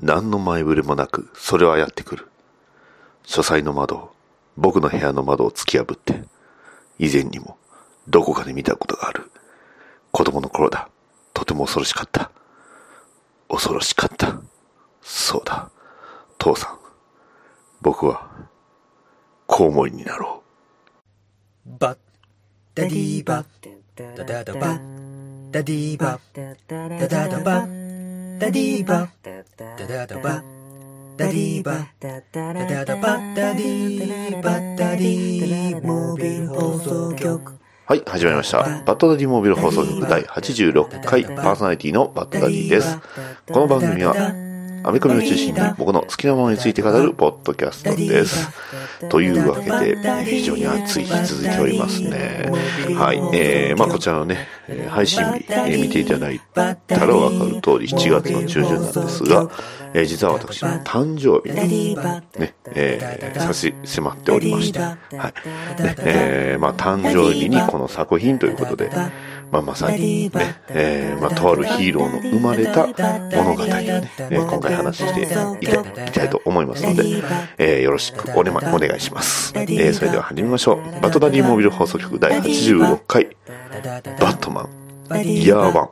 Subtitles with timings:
[0.00, 2.28] 何の前触れもなく、それはやってくる。
[3.24, 4.14] 書斎の窓を、
[4.56, 6.22] 僕の部屋の窓を突き破って、
[6.98, 7.56] 以前にも、
[8.08, 9.30] どこかで見たことがある。
[10.12, 10.88] 子供の頃だ。
[11.34, 12.30] とても恐ろしかった。
[13.48, 14.40] 恐ろしかった。
[15.02, 15.70] そうだ。
[16.38, 16.78] 父さん。
[17.80, 18.28] 僕は、
[19.46, 20.42] コウモリになろ
[21.66, 21.70] う。
[21.78, 21.98] バッ、
[22.74, 23.46] ダディーバッ、
[24.16, 27.77] ダダダバッ、ダディーバッ、ダダダバッ、
[28.38, 29.08] ダディーバッ、
[29.56, 30.42] ダダダバッ、
[31.16, 37.52] ダディーバッ、ダダダバッ、ダディーバッ、ダディーモービル放送局。
[37.84, 38.62] はい、始まりました。
[38.62, 43.00] バットダディモービル放送局第86回パーソナリティのバットダディです。
[43.50, 44.47] この番組は
[44.84, 48.48] アメコミを中心に僕の好きなものについて語るポッドキャストです。
[49.08, 52.50] というわけで、非常に暑い日続いておりますね。
[52.96, 53.20] はい。
[53.32, 54.48] えー、まあこちらのね、
[54.88, 56.74] 配信日、えー、見ていただいた
[57.06, 59.50] らわかる通り7月の中旬なんですが、
[59.94, 61.96] えー、実は私の誕生日に、
[62.38, 65.82] ね、えー、差し迫っておりまして、はい。
[65.82, 68.90] ね、えー、まあ誕生日にこの作品ということで、
[69.50, 75.66] まあ、まさにね、えー、まあ、とあるヒーローの生まれた物語をね、えー、今回話してい
[76.06, 77.22] きたいと思いますので、
[77.58, 79.52] えー、よろしくお,、ねま、お願いします。
[79.56, 81.00] えー、それでは始めましょう。
[81.00, 83.36] バトダディモービル放送局第86回、
[84.20, 84.68] バットマ
[85.10, 85.88] ン、イヤーワン。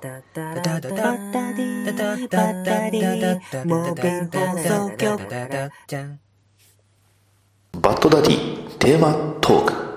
[7.80, 9.95] バットダディテーマトーク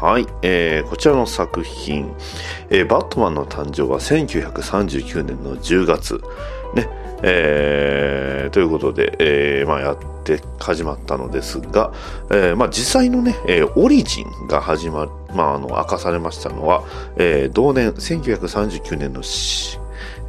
[0.00, 2.10] はい、えー、こちらの作品、
[2.70, 6.22] えー、バットマンの誕生は1939年の10月、
[6.74, 6.88] ね、
[7.22, 11.92] えー、ということで、えー、まあ、やって始まったのですが、
[12.30, 16.82] えー、まあ、実際のね、えー、オリジンが始ま、まあ、あの、明かされましたのは、
[17.16, 19.22] えー、同年1939年の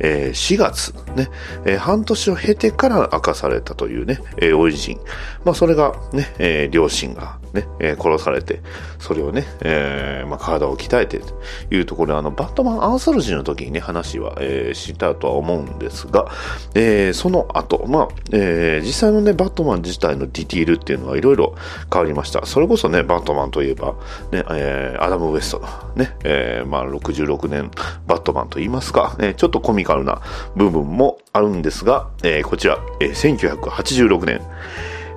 [0.04, 1.30] えー、4月ね、
[1.66, 5.00] えー、半年を経てから明かされたというね、えー、オリジン。
[5.46, 8.62] まあ、それがね、えー、両親がね、えー、殺されて、
[9.00, 11.34] それをね、えー、まあ、体を鍛えてと
[11.70, 16.28] いうところで、あの、バットマンアンソロジーの時にね、話は、えー、したとは思うんですが、
[16.76, 21.56] えー、その後、まあ、えー、実際のね、バットマン自体のディティールっていうのはいろいろ
[21.92, 22.45] 変わりました。
[22.45, 23.95] それこそね、バットマンといえば、
[24.32, 27.72] ね、えー、アダム・ウエストのね、えー、まあ、66年
[28.08, 30.22] バットマンと言いますか、ね、ちょっとコミカルな
[30.56, 34.42] 部分もあるんですが、えー、こちら、えー、1986年、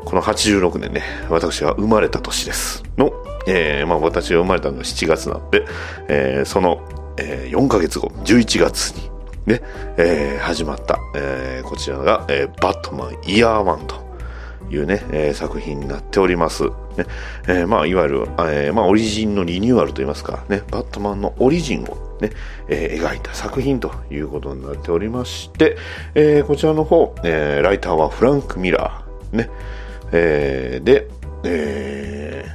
[0.05, 2.83] この86年ね、私が生まれた年です。
[2.97, 3.12] の、
[3.47, 5.65] えー、まあ私が生まれたのが7月なんで、
[6.09, 6.81] えー、その、
[7.17, 9.11] えー、4ヶ月後、11月に、
[9.47, 9.61] ね、
[9.97, 14.05] えー、始まった、えー、こちらが、えー、バットマンイヤーワンと
[14.71, 16.65] いうね、えー、作品になっております。
[16.65, 16.71] ね、
[17.49, 22.31] えー、まあ、いわゆる、えー、まあ、オリジンのリニューアルといいますか、ね、バットマンのオリジンをね、
[22.69, 25.77] えー、描いた作品ということになっておりまして、
[26.15, 29.51] えー、こちらの方、えー、ライターはフランク・ミラー、ね、
[30.12, 31.09] えー、で、
[31.45, 32.47] え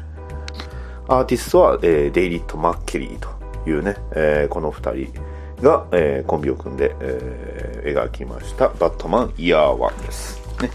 [1.07, 3.30] ー、アーティストは、えー、デイビッド・マッズケリーと
[3.69, 5.13] いうね、えー、この二人
[5.62, 10.41] が、えー、コンビを組んで、えー、描きましたバットマンイヤーワンです。
[10.62, 10.69] ね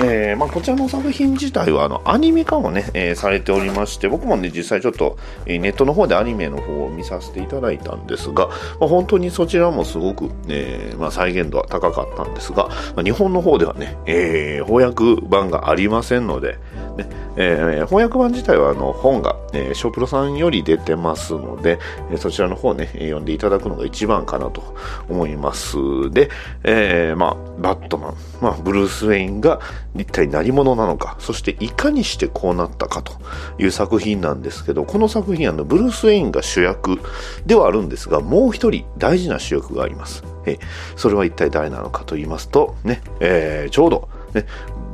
[0.00, 8.48] えー、まあ、こちらの作品自体はあのアニメ化もね、えー、されておりまして、僕もね、実際ちょっと、えー、ネットの方でアニメの方を見させていただいたんですが、
[8.78, 16.58] まあ、本当にそちらもすごく、えまあ、再現度は高かったんですが、ま、日本の方ではね、え翻訳版がありませんので、
[16.98, 21.78] ねえ翻訳版自体はあの本が、えショープロさんより出てますので、
[22.10, 24.76] えそちらの方ね、読んでいただくのが一番かなと
[25.08, 25.76] 思います。
[26.10, 26.30] で、
[26.64, 29.60] えまあ、バットマン、まあ、ブルース・ウェインが、
[29.96, 33.12] 一体何者なのか、そしていかにしてこうなったかと
[33.58, 36.98] いう作品なんですけど、この作品はブルース・ウェインが主役
[37.46, 40.24] ではあるんですが、もう一人大事な主役があります。
[40.46, 40.58] え
[40.96, 44.46] それは一体誰なのかと言いますと、ね、えー、ちょうど、ね、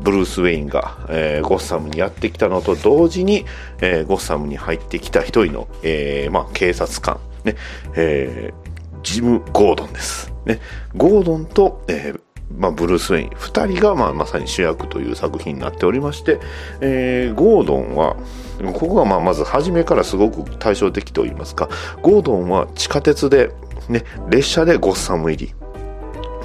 [0.04, 3.46] ブルース・ウェインが、えー、ゴッサムにやってきたのと同時に、
[3.80, 7.56] えー、ゴッサムに入ってきた一人の、えーまあ、警察官、ね
[7.96, 10.32] えー、ジム・ゴードンです。
[10.44, 10.60] ね、
[10.94, 12.20] ゴードンと、えー、
[12.54, 16.38] まあ、ブルース・ウェイン2人が、まあ、まさに主役という作品になっておりまして、
[16.82, 18.16] えー、ゴードンは
[18.74, 21.68] ここがまあまず初めからすごく対照的といいますか
[22.02, 23.50] ゴードンは地下鉄で、
[23.88, 25.54] ね、列車でゴッサム入り、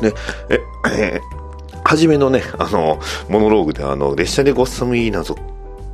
[0.01, 0.13] ね
[0.49, 0.59] え
[0.91, 1.38] えー、
[1.89, 2.99] 初めのねあの
[3.29, 5.35] モノローグであの列車でゴッサム入りなぞ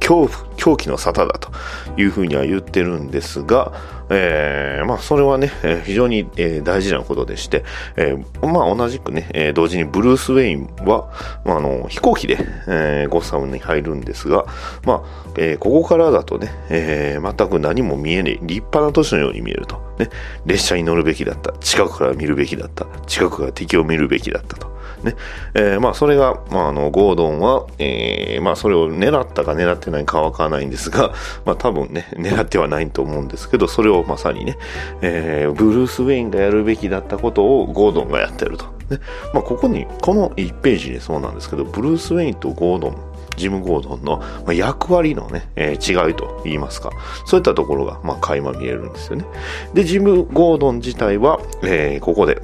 [0.02, 1.50] 恐怖狂気の沙汰だと
[1.96, 3.72] いうふうには言ってるんですが、
[4.10, 5.50] えー、まあ、それはね、
[5.86, 7.64] 非常に、えー、大事なことでして、
[7.96, 11.12] えー、まあ、同じくね、え同時にブルース・ウェインは、
[11.44, 12.38] まあ、あの、飛行機で、
[12.68, 14.46] えゴッサムに入るんですが、
[14.84, 19.82] まあ、えここからだとね、え全く何も見えない、立派な都市のように見えると。
[19.98, 20.10] ね、
[20.46, 21.54] 列車に乗るべきだった。
[21.54, 22.86] 近くから見るべきだった。
[23.08, 24.75] 近くから敵を見るべきだったと。
[25.06, 25.16] ね。
[25.54, 31.14] えー、まあ、それが、まあ、あの、ゴードンは、えー、まあ、それを狙ったか狙ってないかわからないんですが、
[31.46, 34.58] まあ、多分ね、狙ってはないと思うんですけど、それをまさにね、
[35.02, 38.66] えー、ブルース・ウェインがやるべきだったことをゴードンがやってると。
[38.90, 39.00] ね。
[39.34, 42.98] まあ、ここに、この1ページでそうなんですけど、ブルース・ウェインとゴードン、
[43.38, 46.92] ジム・ゴードンの役割のね、えー、違いと言いますか、
[47.26, 49.26] そういったところが、まあ、垣間見えるんですよね。
[49.74, 52.42] で、ジム・ゴードン自体は、えー、ここで、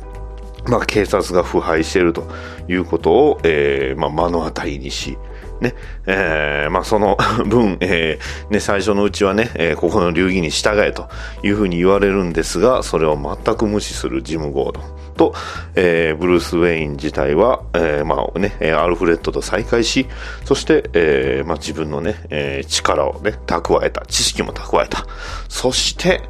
[0.67, 2.27] まあ、警察が腐敗していると
[2.67, 5.17] いうことを、えー、まあ、目の当たりにし、
[5.61, 5.75] ね、
[6.07, 11.07] えー、まあ、その 分、えー、ね、最初のうちはね、えー、ここの流儀に従えと
[11.43, 14.83] いうふうに言われるんですが、それを全く無視するジム・ゴードン
[15.15, 15.33] と、
[15.75, 20.07] えー、ブルース・ウェイン自体は、えー、まあね、アルフレッドと再会し、
[20.45, 25.05] そして、えー、まあ、自分のね、えー、力をね、蓄えた、知識も蓄えた。
[25.47, 26.21] そして、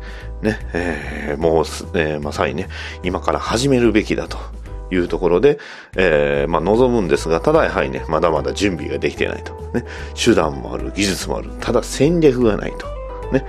[0.41, 1.65] ね、えー、もう、
[1.97, 2.67] えー、まさにね、
[3.03, 4.37] 今から始めるべきだと
[4.91, 5.59] いうところで、
[5.95, 9.53] えー、まあ、望むんですが、ただやはりね、まだまだ準備ができてないと。
[9.73, 11.51] ね、手段もある、技術もある。
[11.59, 12.87] ただ戦略がないと。
[13.31, 13.45] ね、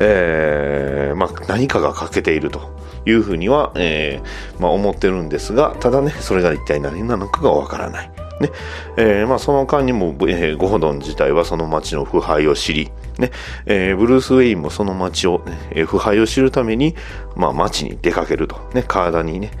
[0.00, 2.70] えー、まあ、何かが欠けていると
[3.06, 8.10] いうふうには、えー、まあ、思ってるんですが、ただね、それが一体何なのかがわからない。
[8.40, 8.50] ね、
[8.96, 13.30] えー、まあ、その間にも、えー、ゴードン自体はその町の腐敗を知り、ね、
[13.66, 16.94] えー、ブルース・ウェインもその町を、ね、え、腐敗を知るために、
[17.36, 18.56] まあ、町に出かけると。
[18.74, 19.52] ね、体にね、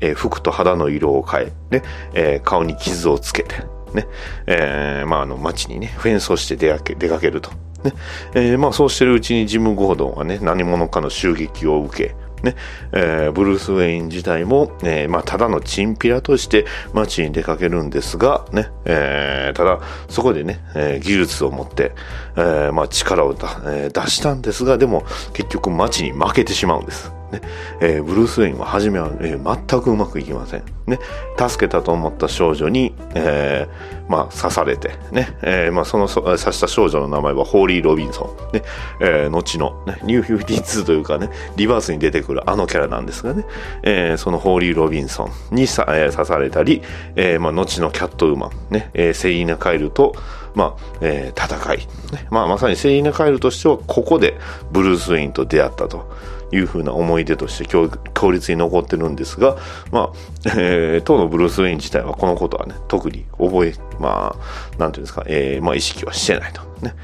[0.00, 1.82] え、服と肌の色を変え、ね、
[2.14, 3.56] え、顔に傷をつけて、
[3.92, 4.06] ね、
[4.46, 7.50] え、まあ、あの、町にね、フェンスをして出かけ出かけると。
[7.82, 7.92] ね、
[8.34, 12.56] え、まあ、そうしてるうちにジム・ゴードンはね、何者かの襲撃を受け、ね、
[12.92, 21.92] えー、ブルース・ウェイン自体も、えー、まあ、ただのチンピラとして街に出かけるんですが、ね、えー、ただ、そこでね、え、技術を持って、
[22.36, 23.36] え、まあ、力を、
[23.66, 27.21] え、出したんですが、でも、結局街に負けてしまうんです。
[27.32, 27.40] ね。
[27.80, 30.62] えー、ブルース・ウェインは初めは、えー、全くうまくいきません。
[30.86, 30.98] ね、
[31.38, 35.36] 助けたと思った少女に、えーまあ、刺されて、ね。
[35.42, 38.62] えーまあ、その刺した少女の名前はホーリー・ロビンソン、ね。
[39.00, 43.44] えー、後の、ね、ニュー52というかね、リバースに出てくるあのキャラなんですがね、
[43.82, 46.82] えー、そのホーリー・ロビンソンにさ、えー、刺されたり、
[47.16, 48.90] えーまあ、後のキャットウーマン、ね。
[48.94, 50.14] えー、セイーナ・カイルと、
[50.54, 51.78] まあえー、戦い、
[52.12, 52.26] ね。
[52.30, 54.38] まあ、まさにセイーナ・カイルとしてはここで
[54.70, 56.10] ブルース・ウェインと出会ったと。
[56.52, 57.90] いうふうな思い出として強
[58.30, 59.56] 烈に残ってるんですが、
[59.90, 60.12] まあ、
[60.56, 66.62] えー、当のブルース・ウェイン自体はこのことはね、特に覚え、まあ、なんていうんですか、えー、まあ意識はしてないと。
[66.82, 66.94] ね。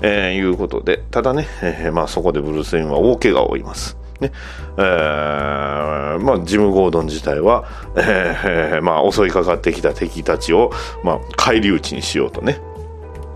[0.00, 3.96] えー、いうことで、ただね、えー、まあそこでブルース・ウェインは大怪我を負います。
[4.20, 4.32] ね。
[4.76, 7.64] えー、まあ、ジム・ゴードン自体は、
[7.96, 10.70] えー、まあ、襲いかかってきた敵たちを、
[11.02, 12.60] まあ、返り討ちにしようとね、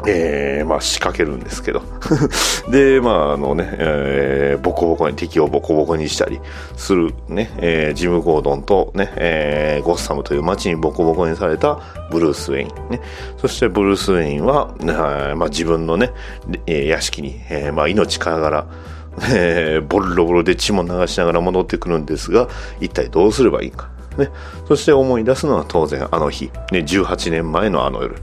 [0.07, 1.83] えー、まあ仕掛けるんですけど
[2.69, 6.41] で、まああのね、えー、ボコボコに、敵をボコボコにしたり
[6.77, 11.79] するね、えー、ジム・ゴードンとね、えー、ゴッサムという街にボコボコにされた
[12.11, 12.69] ブルース・ウェイン。
[12.91, 13.01] ね、
[13.37, 16.11] そしてブルース・ウェインは、えまあ自分のね、
[16.67, 18.67] え屋敷に、え、まあ命からがら、
[19.31, 22.49] え、ボロボロで血も流しながら戻ってくるんですが、
[22.81, 23.92] 一体どうすればいいか。
[24.17, 24.31] ね、
[24.69, 28.17] そして思い出すのは当然あの日、ね、18年前のあの夜。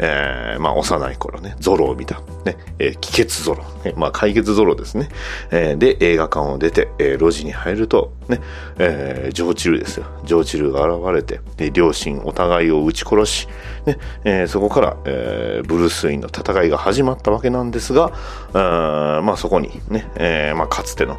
[0.00, 2.20] えー、まあ、幼い頃ね、ゾロを見た。
[2.44, 3.64] ね、えー、帰結ゾロ。
[3.84, 5.08] ね、まあ、解決ゾロですね。
[5.50, 8.40] えー、で、映画館を出て、えー、路地に入ると、ね、
[8.78, 10.06] えー、ジョーチルですよ。
[10.24, 13.48] ジョーチルが現れて、両親お互いを撃ち殺し、
[13.86, 18.12] ね、えー、そこから、えー、ブルース・ウィンの戦いが始まったわけなんですが、
[18.52, 21.18] あまあ、そこにね、えー、まあ、かつての、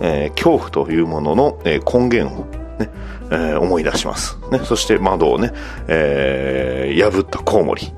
[0.00, 2.46] えー、恐怖というものの、えー、根源を、
[2.80, 2.90] ね、
[3.30, 4.38] えー、思い出します。
[4.50, 5.52] ね、そして窓をね、
[5.88, 7.92] えー、破ったコウモリ。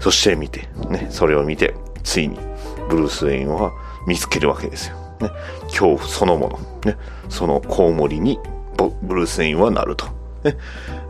[0.00, 2.38] そして見て、ね、それを見て、ついに、
[2.88, 3.72] ブルース・ウェインは
[4.06, 4.96] 見つけるわけですよ。
[5.20, 5.30] ね、
[5.64, 6.48] 恐怖そのも
[6.84, 6.92] の。
[6.92, 8.38] ね、そのコウモリに、
[9.02, 10.06] ブルース・ウェインはなると。
[10.44, 10.56] ね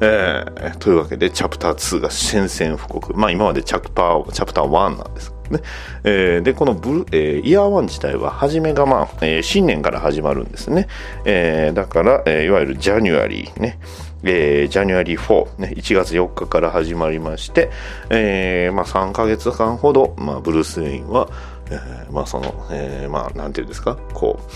[0.03, 3.15] えー、というわけで、チャプター2が宣戦布告。
[3.15, 5.61] まあ今までチャプター、チャプター1なんですね。
[6.05, 10.89] えー、で、このブル、えー、イヤー1自体は、初めがまあ、えー、新年から始まるんですね。
[11.25, 13.79] えー、だから、えー、いわゆるジャニュアリーね。
[14.25, 17.71] えー、ジャニュアリー4、ね、1月4日から始まりまして、
[18.09, 21.29] えー、まあ3ヶ月間ほど、まあブルース・ウェインは、
[21.71, 24.53] えー、まあその、えー、まあなんていうんですか、こう、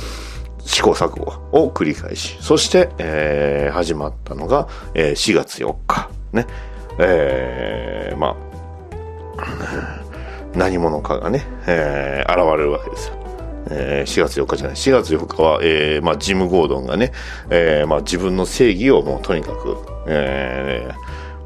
[0.69, 6.47] 試行錯誤を繰り返し、そして、えー、始まったのが、えー、4月4日、ね、
[6.99, 8.37] えー、ま
[9.38, 10.06] あ、
[10.57, 13.15] 何者かがね、えー、現れるわけですよ。
[13.69, 17.13] えー、4月4日じゃない、4月4日は、えー、まあ、ジム・ゴードンがね、
[17.51, 20.89] えー、まあ、自分の正義をもうとにかく、え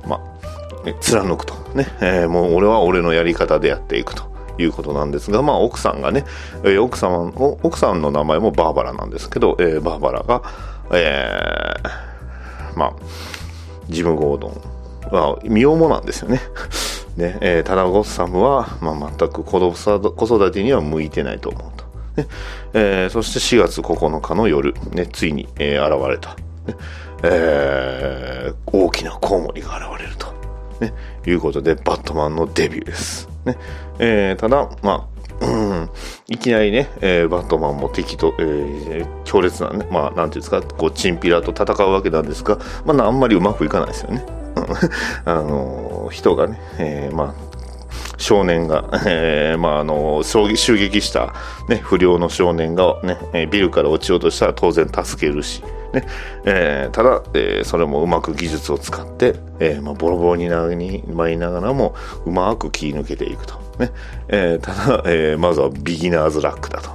[0.03, 1.55] ー、まあ、貫くと。
[1.75, 4.31] ね、えー、もう俺は俺のやり方でやっていくと。
[4.59, 6.27] いうことなんですが、まあ、奥さんがね、
[6.65, 10.43] えー、奥さん奥さんの名前もバーバラなんですけど、えー、バーバラが、
[10.93, 12.93] えー、まあ、
[13.89, 14.61] ジム・ゴードン
[15.11, 16.41] まあ、身重なんですよね。
[17.21, 21.85] ね、えー、ただゴッサムは、まあ、全く子育てには向いてないと思うと。
[22.17, 22.29] ね
[22.73, 26.77] えー、そして4月9日の夜、ね、ついに、えー、現れた、ね
[27.23, 30.33] えー、大きなコウモリが現れると、
[30.81, 30.93] ね、
[31.27, 33.29] いうことで、バットマンのデビューです。
[33.45, 33.57] ね
[33.99, 35.07] えー、ただ、ま
[35.41, 35.91] あ、うん、
[36.29, 44.25] いきなりね、えー、バットマンも敵と、えー、強烈なね、まあ、なんていうんですか、こう、チンピラと戦うわけなんですが、まあ、あんまりうまくいかないですよね。
[45.25, 47.51] あの人がね、えー、まあ、
[48.19, 51.35] 少年が、 えー、まあ、あの、襲撃した、
[51.69, 55.63] ね、不良の少年がね、ビルから落ちようとしたら当然助けるし、
[55.93, 56.07] ね、
[56.45, 61.95] えー、ただ、えー、それもうまく技術を使って、えー、まあ、ボロボロになり舞いながらも、
[62.27, 63.55] うまく切り抜けていくと。
[63.79, 63.91] ね、
[64.29, 66.91] えー、ただ、えー、まずはビギナーズラックだと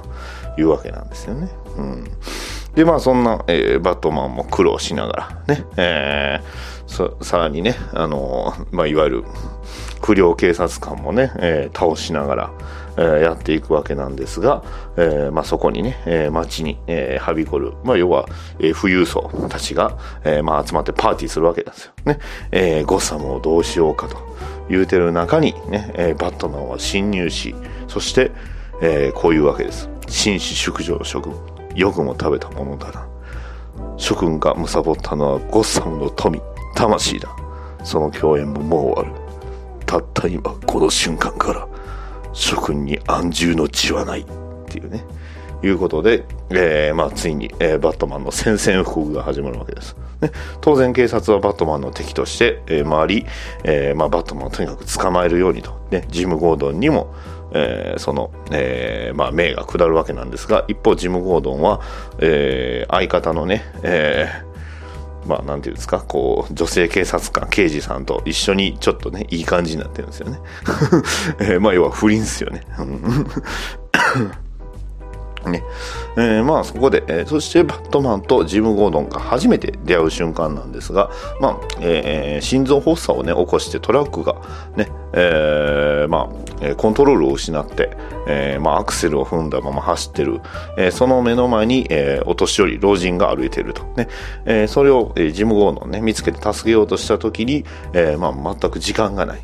[0.58, 1.48] いうわけなんですよね。
[1.76, 2.04] うん。
[2.76, 5.12] で、まあ、そんな、えー、バットマンも苦労しなが
[5.46, 9.24] ら、ね、えー、さらにね、あのまあ、いわゆる、
[10.02, 12.50] 不良警察官もね、えー、倒しながら、
[12.98, 14.62] えー、やっていくわけなんですが、
[14.96, 18.26] えーまあ、そこにね、えー、街に、えー、はびこる、まあ、要は、
[18.58, 21.92] えー、富裕層たちが、えーまあ、集まってパーティーするわけですよ。
[22.04, 22.18] ね。
[22.52, 24.18] えー、ゴッサムをどうしようかと
[24.68, 27.54] 言うてる中にね、えー、バットマンは侵入し、
[27.88, 28.32] そして、
[28.82, 29.88] えー、こういうわけです。
[30.08, 31.34] 紳士淑女の諸君、
[31.76, 33.06] よくも食べたものだな。
[33.96, 36.40] 諸君が貪ったのはゴッサムの富、
[36.74, 37.28] 魂だ。
[37.84, 39.26] その共演ももう終わる。
[39.84, 41.68] たった今、この瞬間から、
[42.32, 44.22] 諸君に安住の地はない。
[44.22, 44.24] っ
[44.68, 45.04] ていうね。
[45.62, 49.96] いうことで、えー、まあ、ついに、えー、バットマンの宣戦布告が始まるわけです。
[50.20, 50.30] ね、
[50.60, 53.26] 当然警察はバットマンの敵として、えー、回り、
[53.64, 57.14] え、まあ、バットマンをとにかく捕まえるようにと、ね、ジム・ゴードンにも、
[57.56, 61.80] えー、その、えー、まあ、命が下るわけなんですが、一方、ジム・ゴードンは、
[62.18, 70.38] えー、相方のね、えー、まあ、なんていうんですか、こう、女性警察官、刑事さんと一緒にちょっとね、いい感じになってるんですよね。
[71.40, 72.62] えー、まあ、要は不倫っすよね。
[75.50, 75.62] ね。
[76.16, 81.10] えー、まあそこで、えー、そしてバットマンとジム・ゴードンが初めて出会う瞬間なんですが、
[81.40, 84.34] まあ、えー、心臓発作をね、起こしてトラックが
[84.76, 90.40] ね、えー、まあ、コントロールを失って、えー、まあ、アクセルを踏んだまま走ってる、
[90.76, 93.82] えー、その目の前に、えー、お年寄り、老人が歩いていると。
[93.96, 94.08] ね、
[94.44, 99.40] えー、それを、えー、ジム・ゴードンね、見つけて助けようとした時に、えー、まあ、全く時間がない。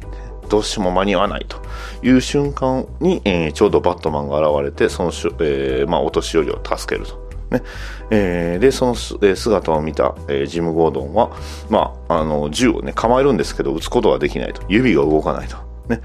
[0.53, 1.63] どうしても間に合わないと
[2.03, 7.23] いう瞬間に、えー、ちょうどバットマンが現れて、そのし、えー、まあ、お年寄りを助けると。
[7.51, 7.63] ね
[8.11, 8.95] えー、で、その、
[9.27, 11.31] え姿を見た、えー、ジム・ゴードンは、
[11.71, 14.61] まあ、あの、銃をね、構えるんですけど、撃つことはできないと。
[14.69, 15.57] 指が動かないと。
[15.89, 16.01] ね。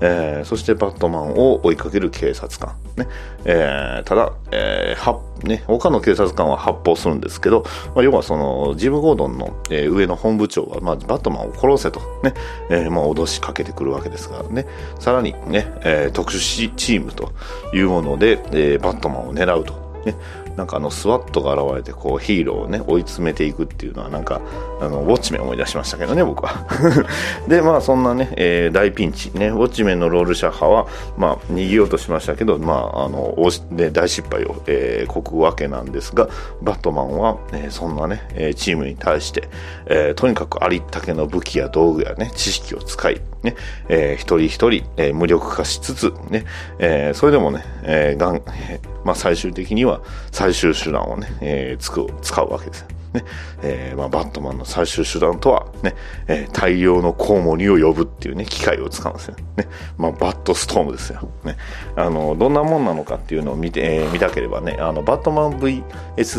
[0.00, 2.74] えー、そしてバットマンを追いかける警察官。
[2.96, 3.06] ね。
[3.44, 12.34] えー、ただ、えー、は、ね、他の警察官は発砲するんですけど、まあ、要はその、ジム・ゴードンの、えー、上の本部長は、まあ、バットマンを殺せと、ね、
[12.70, 14.66] え、まあ、脅しかけてくるわけですからね。
[14.98, 17.32] さらにね、え、特殊チームと
[17.74, 19.82] いうもので、え、バットマンを狙うと。
[20.04, 20.16] ね、
[20.56, 24.40] なんかあのスワットが現れてこうヒーローをね追い詰めていくっていうのはなんか
[24.80, 26.66] あのウォッチメン思い出しましたけどね僕は。
[27.48, 29.30] でまあそんなね、えー、大ピンチ。
[29.34, 33.34] ねウォッチメンのロールシャッハはまあ逃げようとしましたけどまああの
[33.70, 36.28] ね、大失敗を、えー、こくわけなんですが
[36.62, 39.48] バットマンは、えー、そんなねチームに対して、
[39.86, 43.56] えー、とにかくありったけの武器や道具やね知識を使いね、
[43.88, 46.44] えー、一人一人、えー、無力化しつつ、ね、
[46.78, 53.01] えー、それでもね、えー、がん、えー、まあ最終的には最終手段をね、えー、つく、使うわけです。
[53.12, 53.24] ね、
[53.62, 55.94] えー、まあ、バットマンの最終手段とは、ね、
[56.28, 59.36] えー、大量のコウモリを呼ぶっていうね、機械を使うんですよ。
[59.56, 61.28] ね、まあ、バットストームですよ。
[61.44, 61.56] ね、
[61.96, 65.82] あの、どんなもんなのかっていうのを見て、えー、見たければね、あの、バットマン VS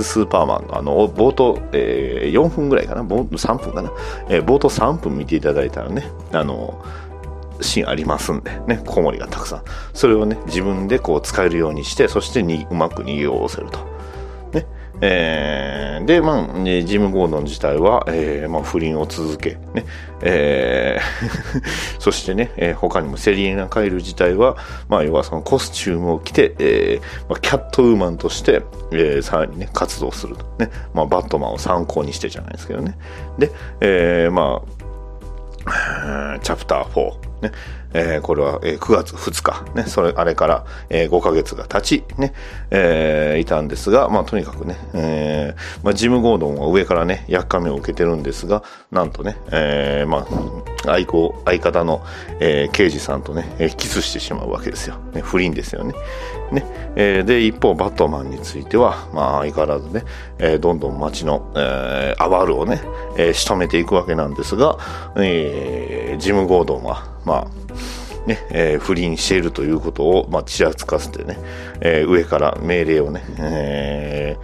[0.03, 3.92] スーパーマンの、あの、冒頭、えー、4分ぐらいかな、3分かな、
[4.30, 6.84] えー、冒頭3分見ていただいたらね、あの、
[7.62, 9.63] シーンありますんで、ね、コウモリがたくさん。
[9.94, 13.93] それをね、自分でこう使えるようにして、そしてにうまく逃げおせると。
[15.05, 19.86] えー、で、まあ、ジム・ゴードン自体は、えー、まあ、不倫を続け、ね、
[20.22, 24.55] えー そしてね、えー、他にもセリエナ・カイル自体は、
[24.88, 28.62] まあ、要はそのコスチュームを着て、えー、まあ、キャットウーマンとして、
[28.93, 30.45] えー、さらにね、活動すると。
[30.57, 32.98] ね、まあ、バットマンを参考にしてじゃないですけどね。
[33.38, 34.83] で、えー、まあ、
[36.41, 37.51] チャプター4、ね
[37.93, 42.33] えー、これは、えー、9月2日、ね、それ、あれから、えー、5ヶ月が経ち、ね、
[42.72, 50.27] えー、いたんですが、まあ、とにかくね、えー、まあ、ジム・ゴードンは上からね、やっかみを受けてるんですが、なんとね、えー、ま
[50.86, 52.03] あ、愛好、相方の、
[52.39, 54.95] えー、刑事さんとね、えー、キスしてしまうわけですよ。
[55.13, 55.93] ね、不倫ですよね。
[56.51, 60.03] ね、えー、で、一方、バットマンについては、まあ、相変わらずね、
[60.39, 62.81] えー、どんどん街の、えー、アバルをね、
[63.17, 64.77] えー、仕留めていくわけなんですが、
[65.15, 71.38] えー、ジム・ゴードンは、まあ、ね、えー、不倫しているということを、まあ、ちらつかせてね、
[71.82, 74.38] えー、上から命令をね、え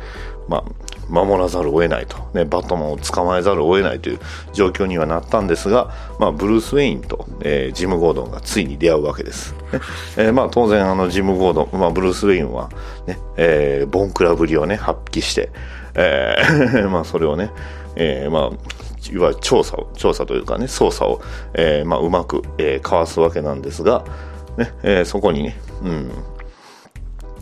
[0.48, 0.63] ー、まあ、
[1.10, 4.20] 守らざるを得ないと、ね、バットマンを捕まえざるを得ないという
[4.53, 9.53] 状況にはなったんですが、まあ、ブルース・ウェインと、えー、ジム・ゴードンがついに出会うわけです。
[9.53, 9.79] ね
[10.18, 12.70] えー、まあ、当然、あの、ジム・ゴードン、まあ、ブルース・ウェインは、
[13.08, 15.50] ね、えー、ボンクラぶりをね、発揮して、
[15.96, 17.51] えー、 まあ、それをね、
[17.96, 21.22] えー、まあ、いわゆる調査を、調査というかね、捜査を、
[21.53, 24.03] えー、まあ、うまく、えー、かわすわけなんですが、
[24.58, 26.08] ね、えー、そこにね、うん、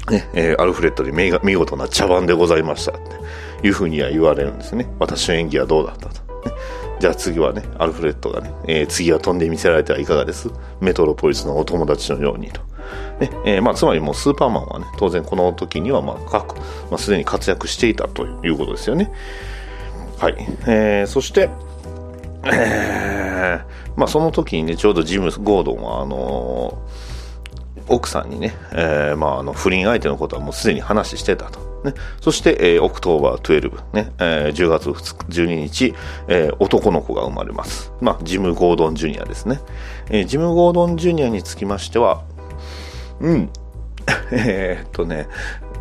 [0.10, 3.02] ね、えー、アルフレッドで見事な茶番でございましたっ
[3.62, 4.88] ていうふうには言われるんですね。
[5.00, 6.22] 私の演技はどうだったと。
[6.50, 6.56] ね、
[7.00, 10.50] じゃあ次はね、アルフレッドがね、えー、次は飛んでみせられてはいかがです
[10.80, 12.62] メトロポリスのお友達のようにと。
[13.20, 19.12] ねえーまあ、つまりもうスーパーマンはね、当然この時にはまあ各、まあ、すでに活躍していたということですよね。
[20.17, 20.36] はい。
[20.67, 21.50] えー、そして、
[22.43, 23.63] えー、
[23.95, 31.67] まあその時にね、ちょうどジム・ゴードンは、あのー、奥さんにね、えー、まああの不倫相手のことはもうすでに話してたと。
[31.83, 35.93] ね、そして、えー、 October 12、ねえー、10月12日、
[36.27, 37.91] えー、男の子が生まれます。
[38.01, 39.62] まあ、ジム・ゴードン・ジュニアですね。
[40.09, 42.24] えー、ジム・ゴードン・ジュニアにつきましては、
[43.19, 43.50] うん、
[44.31, 45.27] えー、っとね、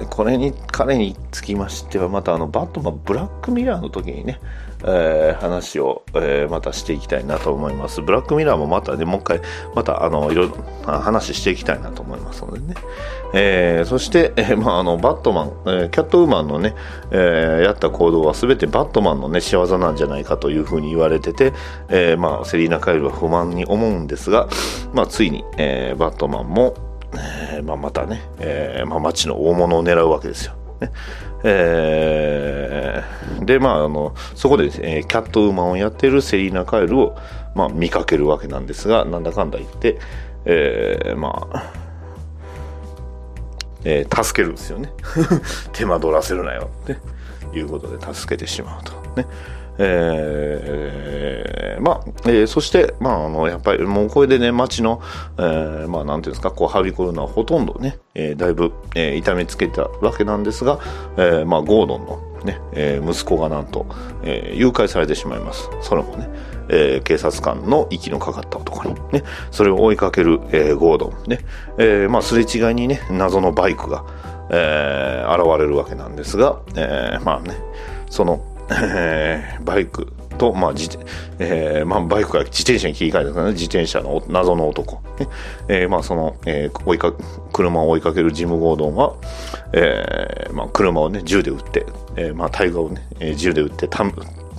[0.05, 4.41] これに、彼につきましては、またあの、バットマン、ブラックミラーの時にね、
[4.85, 8.03] えー、話を、えー、またしていきたいなと思います。
[8.03, 9.41] ブラックミラーもまたね、もう一回、
[9.75, 12.75] またあの、いろいろ話していきたいなと思いますのでね。
[13.33, 16.75] えー、そして、えー、まあ、あの、バットマン、えー、キャットウーマンのね、
[17.11, 21.53] えー、やった行動は全てバットマンのね、仕業なんじゃないかというふうに言われてて、
[21.89, 24.49] えー、まあ、セリーナ・カイルは不満に思うんですが、
[24.93, 26.86] まあ、ついに、えー、バットマンも、
[27.19, 30.55] えー、まあ、またね、えー、まあ、街の大物を狙うわけですよ。
[30.81, 30.91] ね
[31.45, 37.17] えー、で、まあ、あの、そこで、えー、キャットウーマンをやっているセリーナ・カエルを、
[37.55, 39.99] まあ、見かけるわけなんですが、なんだかんだ言って、
[40.45, 41.73] えー、まあ、
[43.85, 44.93] えー、助けるんですよね。
[45.73, 46.97] 手間取らせるなよって
[47.57, 48.93] いうことで助けてしまうと。
[49.21, 49.27] ね。
[49.79, 55.01] えー、まあ、えー、そして、まあ、あの、やっぱりもうこれでね、街の、
[55.39, 60.79] えー、まあ、なんていうんですか、こう、はびこるのはほとんどね、えー、だいぶ、えー、痛めつけたわけなんですが、
[61.17, 63.87] えー、まあ、ゴードンのね、えー、息子がなんと、
[64.23, 65.69] えー、誘拐されてしまいます。
[65.83, 66.29] それもね、
[66.69, 71.41] えー、警察官の息のかかった男に、ね、それを追いかける、えー、ゴードン、ね、
[71.79, 74.05] えー、まあ、すれ違いにね、謎のバイクが、
[74.51, 77.57] えー、現れるわけなんですが、えー、まあね、
[78.09, 80.99] その、えー、バイクと、まあ自
[81.39, 85.29] えーまあ、バイクか自転車に切り替えたんです、ね、自転車の謎の男、ね。
[85.69, 87.13] えーまあ、その、えー、追いか
[87.53, 89.15] 車を追いかけるジム・ゴードンは、
[89.73, 94.05] えーまあ、車を、ね、銃で撃って、えーまあ、タイガーを、ね、銃で撃ってた、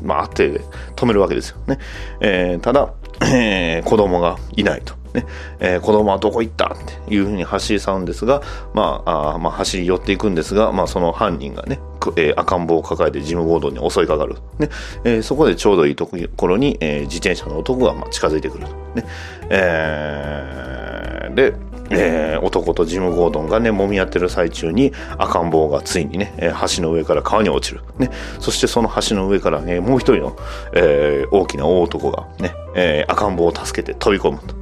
[0.01, 0.61] まあ、あって
[0.95, 1.57] 止めるわけですよ。
[1.67, 1.79] ね、
[2.21, 4.95] えー、ただ、えー、子供がいないと。
[5.13, 5.25] ね。
[5.59, 8.41] えー、子供はどこ行ったっていうふうに走り去るんですが、
[8.73, 11.79] まあ、あまあ、走り寄っていくんですが、まあ、その犯人がね、
[12.15, 14.35] えー、赤ん坊を抱えてジム・ゴードンに襲いかかる。
[14.59, 14.69] ね
[15.03, 18.65] えー、そこでちょうどいいところに、えー、自転車の男がまあ近づいてくる。
[18.95, 19.05] ね
[19.49, 21.53] えー、で、
[21.89, 27.81] えー、男とジム・ゴードンがね、揉み合ってる最中に赤ん坊がついにね、え橋の上から川に落ちる。
[27.97, 30.35] ね、そしてその橋の上からね、もう一人の、
[30.73, 34.55] えー、大きな大男がね、えー、赤ん坊を助けて飛び込むと。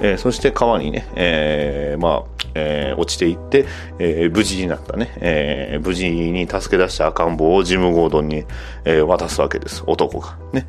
[0.00, 3.66] えー、そして川にね、えー、まあ、えー、落ちていって、
[3.98, 8.44] えー、無事になったね、えー、無事に助け出した赤ん坊をジム・ゴードンに、
[8.84, 10.36] え、渡すわけです、男が。
[10.52, 10.66] ね。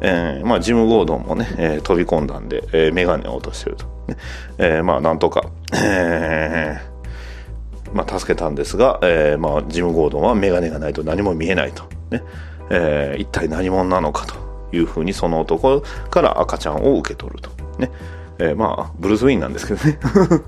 [0.00, 3.86] え、まあ、ジム・ゴードンもね、え、飛び込んだんで、えー、メガネを落としてると。
[4.08, 4.16] ね、
[4.58, 6.78] え、まあ、なんとか、え、
[7.92, 11.84] まあ、助けたんですが、え、まあ、ジム・ゴードンはメガネがないと何も見えないと。
[12.10, 12.22] ね、
[12.70, 14.34] え、一体何者なのかと
[14.72, 17.50] いうふうにその男から赤ちゃんを受け取ると。
[17.78, 17.90] ね。
[18.38, 19.98] えー、まあ、ブルース・ウェインなんですけどね。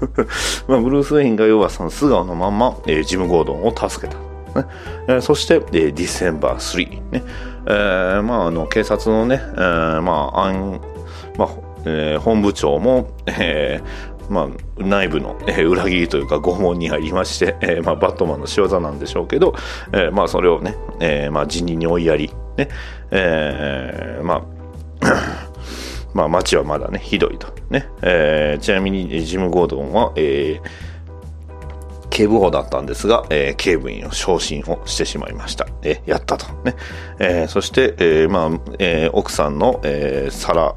[0.69, 4.19] まあ、ブルース・ウェインが要はその素顔のまんま、えー、ジム・ゴードンを助けた。
[4.61, 4.69] ね
[5.09, 7.23] えー、そして、えー、ディセンバー3、ね
[7.67, 10.81] えーまあ、あの警察のね、えーまあん
[11.37, 11.49] まあ
[11.85, 19.55] えー、本部長も、えーまあ、内部の、えー、裏切りというか拷問にありまして、えーまあ、バットマンの仕業なんでしょうけど、
[19.93, 22.69] えーまあ、それをね、えーまあ、辞任に追いやり、ね
[23.11, 24.43] えーま
[25.01, 25.46] あ
[26.17, 27.49] まあ、街はまだね、ひどいと。
[27.69, 27.87] ね。
[28.01, 35.67] えー、ちなみに、ジム・ゴードンは、えー、警部補だったんですが、えー、警部員を昇進をしてしまいました。
[35.83, 36.47] えー、やったと。
[36.65, 36.75] ね。
[37.19, 40.75] えー、そして、えー、まあ、えー、奥さんの、えー、サラ、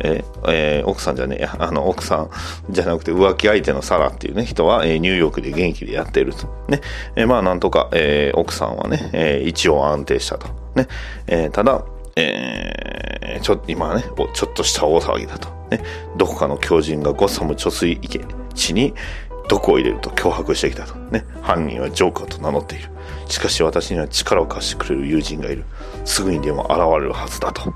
[0.00, 2.30] えーえー、奥さんじゃねえやあの、奥さん
[2.68, 6.48] じゃなくて浮気相手のサラっていうね、人は、えー、ニューヨークで元気でやっていると。
[6.68, 6.80] ね。
[7.14, 10.48] えー、まあ、なんとか、えー、奥さんはね、えー、一応安定したと。
[10.74, 10.88] ね。
[11.28, 11.84] えー、ただ、
[12.16, 13.03] えー、
[13.42, 15.48] ちょ今はね、ちょっとした大騒ぎだと。
[15.70, 15.82] ね。
[16.16, 18.20] どこかの狂人がゴッサム貯水池
[18.54, 18.94] 地に、
[19.48, 20.94] 毒を入れると脅迫してきたと。
[20.94, 21.24] ね。
[21.42, 22.88] 犯人はジョーカーと名乗っている。
[23.28, 25.64] しかし私には力を貸してくれる友人がいる。
[26.04, 27.72] すぐにでも現れるはずだと。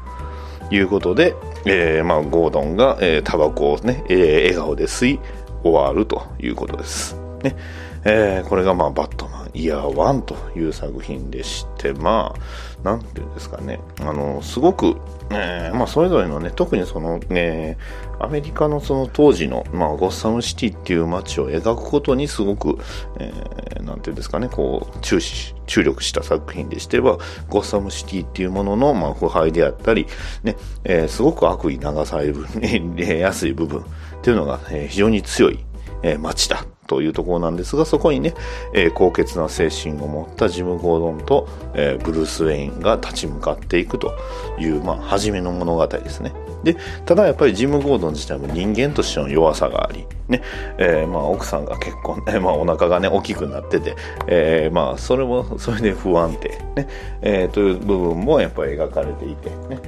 [0.71, 1.35] いうことで、
[1.65, 5.21] えー、まあ、ゴードンが、えー、タバコをね、えー、笑顔で吸い
[5.63, 7.17] 終わるということです。
[7.43, 7.57] ね。
[8.05, 14.97] えー、これがまあ、バットマンイヤー1という作品でして、まあ、なんていうんですかね、あの、すごく、
[15.31, 17.77] えー、まあ、それぞれのね、特にその、ね、
[18.21, 22.79] アメリカのその当時の、まあ、ゴッサムシティっていう街を描くことにすごく、
[23.19, 27.19] えー、なんていうんですかね、こう、注視、注力した作品でしては、
[27.49, 30.07] ゴッサムシティっていうものの、まあ、腐敗であったり、
[30.45, 33.85] ね、えー、すごく悪意流される、 ね、やすい部分っ
[34.23, 35.59] ていうのが、えー、非常に強い、
[36.05, 36.65] えー、街だ。
[36.89, 38.35] というところなんですが、そこにね、
[38.73, 44.19] えー、高潔な精神を持ったジム・ゴードンと、えー、ブルース・ウェインが立ち向かっていくと
[44.59, 46.33] いう、まあ、初めの物語ですね。
[46.65, 50.43] で、ただやっぱりジム・ゴードン自体も人間としての弱さがあり、ね、
[50.79, 53.95] えー、まあ奥さんが結婚、えー、まあお腹がね、大きくなってて、
[54.27, 56.89] えー、まあそれも、それで不安定、ね、
[57.21, 59.79] えー、という部分もやっぱり描かれていて、ね、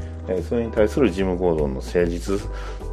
[0.49, 2.41] それに対するジム・ゴードンの誠実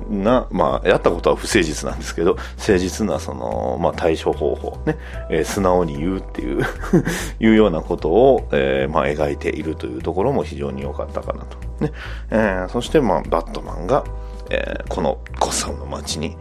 [0.10, 4.98] な、まあ、やったことは不誠実なんですけど、誠実な、その、まあ、対処方法、ね、
[5.30, 6.64] えー、素直に言うっていう
[7.40, 11.58] いうようなことを、えー、まあ、描いているというところも非常に良かったかなと。
[11.84, 11.92] ね、
[12.32, 14.04] えー、そして、まあ、バットマンが、
[14.50, 16.38] えー、このコッサムの街に、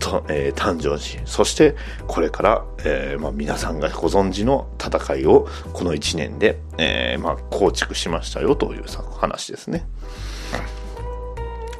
[0.00, 8.84] と、えー、誕生し、そしてこれから、えーまあ、皆さんがご存知の戦いをこの1年で、えーまあ、構築しましたよという
[9.18, 9.86] 話ですね。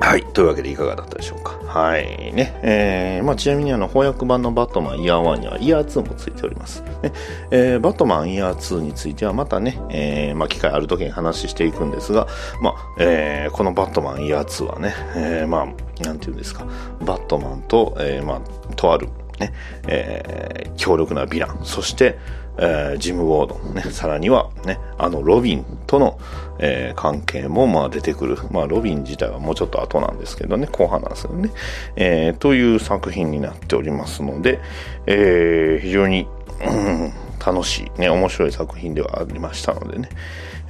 [0.00, 0.24] はい。
[0.32, 1.58] というわけでいかがだったでしょうか？
[1.66, 2.32] はい。
[2.34, 2.58] ね。
[2.62, 6.82] えー、まあ、ちなみにあの、翻訳版のバットマンイヤー1にはイヤー2もついております。
[7.02, 7.12] ね。
[7.50, 12.26] えー、バットマンイヤー2についてはまたね、えー、まあ、機会ある時に話していくんですが、
[12.60, 16.66] まあ、えー、このバットマンイヤー2はね、えー、まあ、なんていうんですか、
[17.04, 19.52] バットマンと、えー、まあ、とある、ね、
[19.86, 22.18] えー、強力なヴィラン、そして、
[22.56, 26.18] えー、ジム・ウォード、ね、さらには、ね、あの、ロビンとの、
[26.60, 28.36] えー、関係も、まあ、出てくる。
[28.50, 31.50] まあ、ロビン自体はもうちょっと後なんですけどね、後半なんですけどね、
[31.96, 34.60] えー、という作品になっておりますので、
[35.06, 36.28] えー、非常に、
[36.64, 37.12] うん、
[37.44, 40.08] 楽しい、ね、面白い作品ではありましたのでね、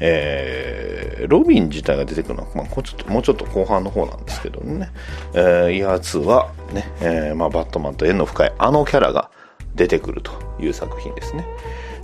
[0.00, 4.90] えー、ロビン自体が出てくるのは、まあ、もうちょっともうちょっと後半の方なんですけどね、
[5.35, 9.30] えー、イヤー2はね、えーまあ、バットマンと縁の深いあのキャラが
[9.74, 11.46] 出てくるという作品ですね。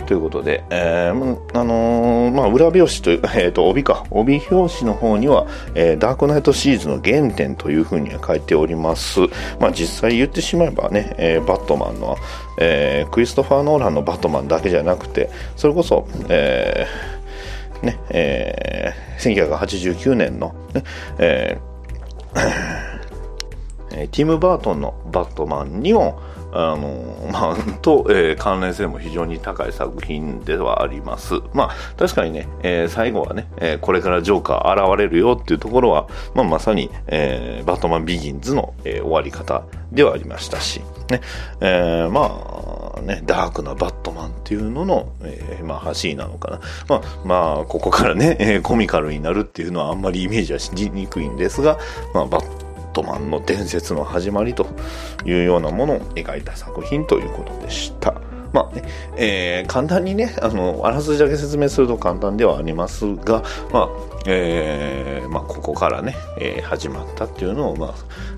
[0.05, 9.21] ということで、えー、あのー、まあ、裏表紙という、 えっ、ー、と、帯か、帯表紙の方には、えー、ダークナイトシリーズの原点というふうには書いております。
[9.59, 12.17] まあ、実際言ってしまえばね、えー、バットマンの、
[12.57, 17.20] えー、クリストファー・ノーランのバットマンだけじゃなくて、それこそ、えー、
[17.81, 20.83] ね、えー、1989年の、ね、
[21.19, 26.19] えー、ティム・バートンのバットマンにも、
[26.53, 31.35] あの、 まあ、と、えー、関連性も非常に高い作品ではあります。
[31.53, 41.21] まあ、確かにね、えー、最後はね、えー、これからジョーカー現れるよっていうところは、まあ、まさに、え、バットマンビギンズの、え、終わり方ではありましたし、ね、
[41.61, 46.59] え、まあ、ね、ダークなバットマンっていうのの、えー、まあ、走なのかな。
[46.87, 51.77] まあ、まあ、ここからね、えー、コミカルになるっていうのはあんまりイメージはしにくいんですが、
[52.13, 54.67] まあ、バットマンの伝説の始まりと
[55.25, 58.13] いうようなものを描いた作品ということでした。
[58.53, 58.83] まあね、
[59.15, 63.89] えー、簡単にね、あの、あらすじだけ説明すると簡単ではありますが、ま
[64.20, 67.93] あ、えー、まあ、ここからね、えー、始まったっていうのを、まあ、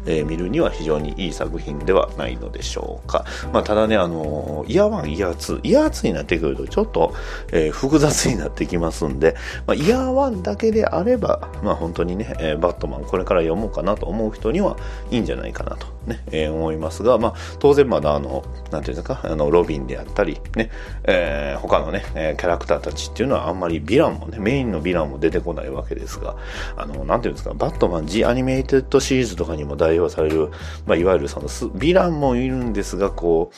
[0.05, 3.25] えー、見るには非常にいい作品ではないのでしょうか。
[3.51, 7.13] まあ、ただね、あのイヤー1、イヤー2、イヤー2になってくるとちょっと、
[7.51, 9.35] えー、複雑になってきますんで、
[9.67, 14.77] まあ、イヤー1だけであれば、まあ、本当にね、えー、バットマンこれから読もうかなと思う人には
[15.11, 20.69] いいんじゃないかなとね、えー、思いますが、まあ、当然まだあの、なんていうんですか、あの、ロビンであったり、ね、
[21.03, 26.36] えー、他のね、キャラクターたちっていうのはあんまりヴィランもね、メインのヴィランも出てこないわけですが、
[26.77, 30.49] あの、なんていうんですか、バットマン G アニメイテッドシリーズとかにも代表される、
[30.86, 33.55] まあ、いわゆるそのヴィランもいるんですが、こう、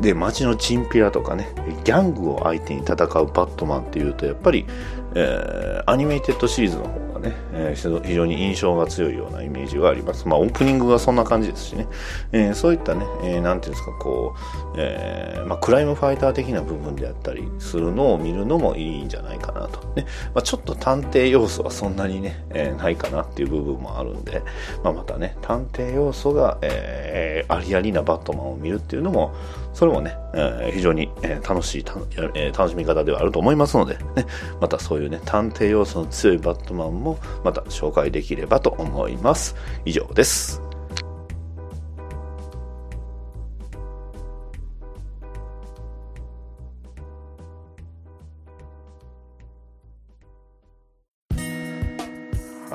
[0.00, 1.48] で、街のチンピラとかね、
[1.84, 4.66] ギャングを相手に戦うバットマンっていうと、やっぱり、
[5.14, 10.26] えー、アニメイテッドシリーズの方がね、えー非常に印象が強いようなイメージがあります。
[10.28, 11.86] まあ、オープニングがそんな感じですしね。
[12.32, 19.80] えーそういったね、えーなんていうんですか、こう、えーまあ、クライムファイター的な部分であったりするのを見るのもいいんじゃないかなと。
[19.96, 20.06] ね。
[20.34, 24.42] まあ、ちょっと探偵要素はそんなにね、えーないかなっていう部分もあるんで、
[24.84, 29.34] まあ、またね、探偵要素が、えーありありなバットマンを見るっていうのも、
[29.78, 31.94] それもね、えー非常に、えー楽しいた、
[32.34, 34.26] えー楽しみ方ではあると思いますので、ね、
[34.60, 39.54] またそういうね、探偵要素の強いバットマンもまた紹介できればと思います。
[39.84, 40.67] 以上です。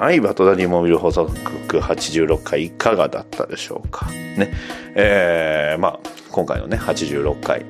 [0.03, 4.11] はい、バトダディモビル放送局86回いかがだったでしょうか。
[4.11, 4.53] ね。
[4.95, 7.65] えー、まあ、今回のね、86回。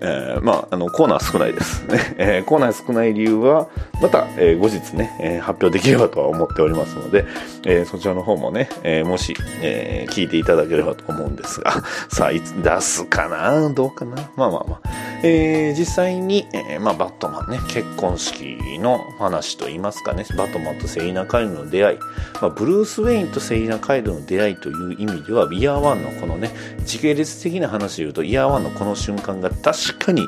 [0.00, 1.86] えー、まあ、あの、コーナー少ないです。
[1.86, 2.16] ね。
[2.18, 3.68] えーコーナー少ない理由は、
[4.02, 7.24] また、えー後日ね、えー発表できればとは思っておりますので、
[7.64, 11.70] えーそちらの方もね、えーもし、えー聞いていただければと思うんですが、
[12.10, 13.70] さあ、いつ出すかな？
[13.70, 14.16] どうかな？
[14.34, 14.88] まあまあまあ。
[15.22, 21.98] えー実際に、えーまあ、バットマンね、結婚式の話といいますかね、バットマンとセイナ・カイルの出会い、
[22.40, 26.50] まあ、ブルース・ウェインとセイナ・カイルの出会いという意味では、イヤーワンのこのね、
[26.84, 30.26] 時系列的な話で言うと、イヤーワンのこの瞬間が確かに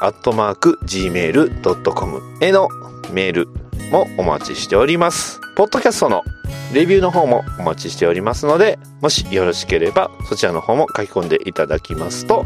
[0.00, 2.68] アットマーク gmail.com への
[3.12, 3.46] メール
[3.92, 5.38] もお待ちしております。
[5.56, 6.24] ポッドキャストの
[6.72, 12.44] レビューの方もお待ちしておりますので、もしよろしければそちらの方も書き込んでいただきますと、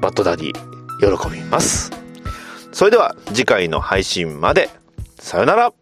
[0.00, 0.52] バッドダディ
[1.00, 1.90] 喜びます。
[2.72, 4.70] それでは次回の配信まで、
[5.18, 5.72] さよなら